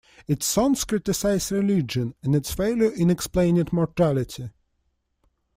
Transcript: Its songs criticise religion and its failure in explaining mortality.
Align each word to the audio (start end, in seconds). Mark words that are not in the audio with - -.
Its 0.27 0.47
songs 0.47 0.83
criticise 0.83 1.51
religion 1.51 2.15
and 2.23 2.35
its 2.35 2.51
failure 2.51 2.89
in 2.89 3.11
explaining 3.11 3.67
mortality. 3.71 4.49